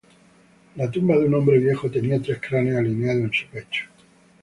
[0.77, 3.85] La tumba de un hombre viejo tenía tres cráneos alineados en su pecho.